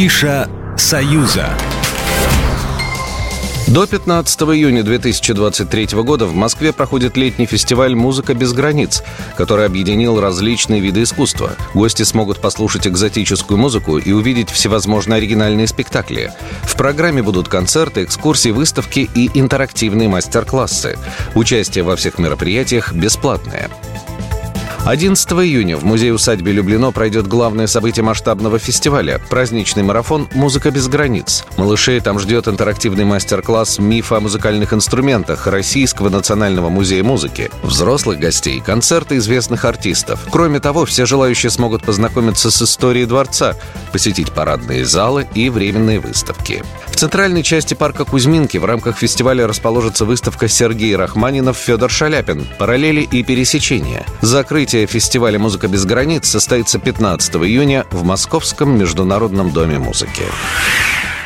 [0.00, 1.50] Афиша «Союза».
[3.66, 9.02] До 15 июня 2023 года в Москве проходит летний фестиваль «Музыка без границ»,
[9.36, 11.50] который объединил различные виды искусства.
[11.74, 16.32] Гости смогут послушать экзотическую музыку и увидеть всевозможные оригинальные спектакли.
[16.62, 20.98] В программе будут концерты, экскурсии, выставки и интерактивные мастер-классы.
[21.34, 23.68] Участие во всех мероприятиях бесплатное.
[24.86, 31.44] 11 июня в музее-усадьбе Люблино пройдет главное событие масштабного фестиваля– праздничный марафон «Музыка без границ».
[31.58, 37.50] Малышей там ждет интерактивный мастер-класс «Миф о музыкальных инструментах» Российского национального музея музыки.
[37.62, 40.26] Взрослых гостей– концерты известных артистов.
[40.30, 43.56] Кроме того, все желающие смогут познакомиться с историей дворца,
[43.92, 46.64] посетить парадные залы и временные выставки.
[46.86, 53.02] В центральной части парка Кузьминки в рамках фестиваля расположится выставка Сергей Рахманинов, Федор Шаляпин «Параллели
[53.02, 54.06] и пересечения».
[54.22, 60.22] Закрыть Открытие фестиваля «Музыка без границ» состоится 15 июня в Московском международном доме музыки.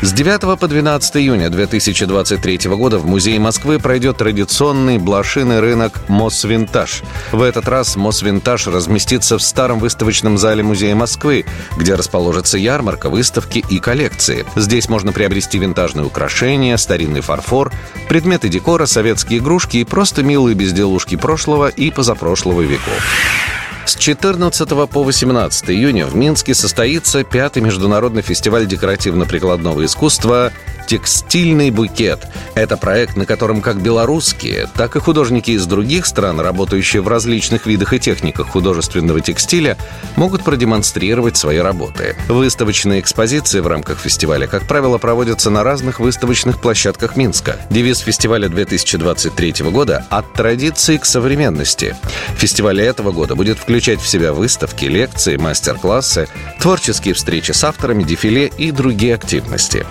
[0.00, 7.02] С 9 по 12 июня 2023 года в Музее Москвы пройдет традиционный блошиный рынок «Мосвинтаж».
[7.32, 11.46] В этот раз «Мосвинтаж» разместится в старом выставочном зале Музея Москвы,
[11.76, 14.46] где расположится ярмарка, выставки и коллекции.
[14.54, 17.72] Здесь можно приобрести винтажные украшения, старинный фарфор,
[18.08, 23.02] предметы декора, советские игрушки и просто милые безделушки прошлого и позапрошлого веков.
[23.88, 30.52] С 14 по 18 июня в Минске состоится пятый международный фестиваль декоративно-прикладного искусства
[30.88, 32.26] «Текстильный букет».
[32.54, 37.66] Это проект, на котором как белорусские, так и художники из других стран, работающие в различных
[37.66, 39.76] видах и техниках художественного текстиля,
[40.16, 42.16] могут продемонстрировать свои работы.
[42.26, 47.56] Выставочные экспозиции в рамках фестиваля, как правило, проводятся на разных выставочных площадках Минска.
[47.68, 51.96] Девиз фестиваля 2023 года «От традиции к современности».
[52.38, 56.28] Фестиваль этого года будет включать в себя выставки, лекции, мастер-классы,
[56.58, 59.84] творческие встречи с авторами, дефиле и другие активности.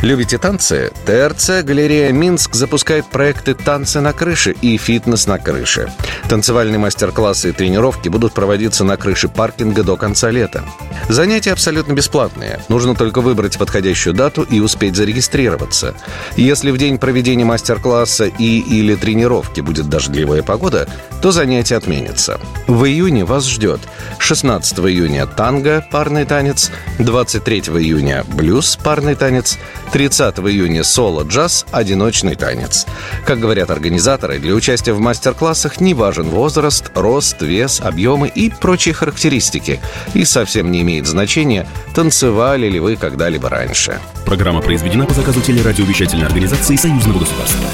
[0.00, 0.92] Любите танцы?
[1.06, 5.90] ТРЦ «Галерея Минск» запускает проекты «Танцы на крыше» и «Фитнес на крыше».
[6.28, 10.62] Танцевальные мастер-классы и тренировки будут проводиться на крыше паркинга до конца лета.
[11.08, 12.60] Занятия абсолютно бесплатные.
[12.68, 15.94] Нужно только выбрать подходящую дату и успеть зарегистрироваться.
[16.36, 20.86] Если в день проведения мастер-класса и или тренировки будет дождливая погода,
[21.22, 22.38] то занятие отменится.
[22.68, 23.80] В июне вас ждет
[24.18, 29.58] 16 июня танго, парный танец, 23 июня блюз, парный танец,
[29.88, 32.86] 30 июня соло-джаз, одиночный танец.
[33.24, 38.94] Как говорят организаторы, для участия в мастер-классах не важен возраст, рост, вес, объемы и прочие
[38.94, 39.80] характеристики.
[40.14, 43.98] И совсем не имеет значения, танцевали ли вы когда-либо раньше.
[44.24, 47.68] Программа произведена по заказу телерадиовещательной организации Союзного государства.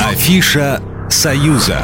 [0.00, 1.82] Афиша «Союза».